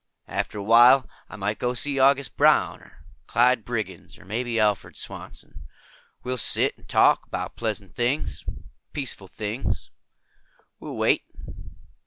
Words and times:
After 0.27 0.57
a 0.57 0.63
while 0.63 1.07
I 1.29 1.35
might 1.35 1.59
go 1.59 1.75
see 1.75 1.99
August 1.99 2.35
Brown 2.35 2.81
or 2.81 3.05
Clyde 3.27 3.63
Briggs 3.63 4.17
or 4.17 4.25
maybe 4.25 4.59
Alfred 4.59 4.97
Swanson. 4.97 5.67
We'll 6.23 6.39
sit 6.39 6.75
and 6.75 6.89
talk, 6.89 7.27
about 7.27 7.55
pleasant 7.55 7.93
things, 7.93 8.43
peaceful 8.93 9.27
things. 9.27 9.91
We'll 10.79 10.97
wait." 10.97 11.23